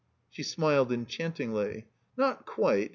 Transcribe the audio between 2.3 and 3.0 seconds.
quite.